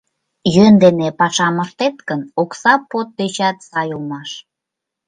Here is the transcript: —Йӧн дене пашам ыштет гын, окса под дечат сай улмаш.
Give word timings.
—Йӧн 0.53 0.73
дене 0.83 1.07
пашам 1.19 1.55
ыштет 1.63 1.95
гын, 2.09 2.21
окса 2.41 2.73
под 2.89 3.07
дечат 3.19 3.57
сай 3.69 3.89
улмаш. 3.95 4.29